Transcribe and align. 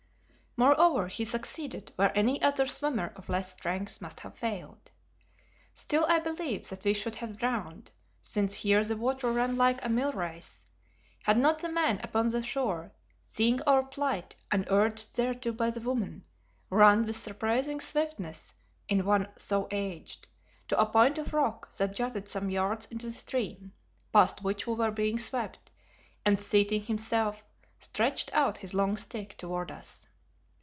Moreover, 0.57 1.07
he 1.07 1.23
succeeded 1.23 1.93
where 1.95 2.15
any 2.15 2.41
other 2.41 2.65
swimmer 2.65 3.13
of 3.15 3.29
less 3.29 3.53
strength 3.53 4.01
must 4.01 4.19
have 4.19 4.35
failed. 4.37 4.91
Still, 5.73 6.03
I 6.09 6.19
believe 6.19 6.67
that 6.67 6.83
we 6.83 6.93
should 6.93 7.15
have 7.15 7.37
drowned, 7.37 7.89
since 8.19 8.55
here 8.55 8.83
the 8.83 8.97
water 8.97 9.31
ran 9.31 9.55
like 9.55 9.79
a 9.83 9.87
mill 9.87 10.11
race, 10.11 10.65
had 11.23 11.37
not 11.37 11.59
the 11.59 11.69
man 11.71 12.01
upon 12.03 12.27
the 12.27 12.43
shore, 12.43 12.91
seeing 13.21 13.61
our 13.61 13.81
plight 13.81 14.35
and 14.51 14.67
urged 14.69 15.15
thereto 15.15 15.53
by 15.53 15.69
the 15.69 15.79
woman, 15.79 16.25
run 16.69 17.05
with 17.05 17.15
surprising 17.15 17.79
swiftness 17.79 18.53
in 18.89 19.05
one 19.05 19.29
so 19.37 19.69
aged, 19.71 20.27
to 20.67 20.77
a 20.77 20.85
point 20.85 21.17
of 21.17 21.31
rock 21.33 21.71
that 21.77 21.95
jutted 21.95 22.27
some 22.27 22.49
yards 22.49 22.87
into 22.87 23.05
the 23.05 23.13
stream, 23.13 23.71
past 24.11 24.43
which 24.43 24.67
we 24.67 24.73
were 24.73 24.91
being 24.91 25.17
swept, 25.17 25.71
and 26.25 26.41
seating 26.41 26.81
himself, 26.81 27.41
stretched 27.79 28.29
out 28.33 28.57
his 28.57 28.73
long 28.73 28.97
stick 28.97 29.37
towards 29.37 29.71
us. 29.71 30.07